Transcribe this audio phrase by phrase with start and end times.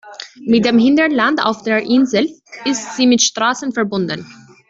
[0.41, 2.27] Mit dem Hinterland auf der Insel
[2.65, 4.25] ist sie mit Straßen verbunden.